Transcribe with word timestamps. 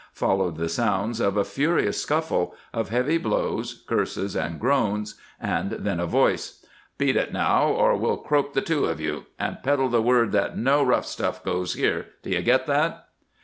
Followed 0.13 0.57
the 0.57 0.67
sounds 0.67 1.19
of 1.19 1.37
a 1.37 1.43
furious 1.43 2.01
scuffle, 2.01 2.55
of 2.73 2.89
heavy 2.89 3.19
blows, 3.19 3.83
curses 3.85 4.35
and 4.35 4.59
groans, 4.59 5.13
then 5.39 5.99
a 5.99 6.07
voice: 6.07 6.65
"Beat 6.97 7.15
it 7.15 7.31
now 7.31 7.65
or 7.67 7.95
we'll 7.95 8.17
croak 8.17 8.53
the 8.55 8.63
two 8.63 8.85
of 8.85 8.99
you! 8.99 9.27
And 9.37 9.61
peddle 9.61 9.89
the 9.89 10.01
word 10.01 10.31
that 10.31 10.57
no 10.57 10.81
rough 10.83 11.05
stuff 11.05 11.43
goes 11.45 11.75
here. 11.75 12.07
Do 12.23 12.31
you 12.31 12.41
get 12.41 12.65
that?" 12.65 13.09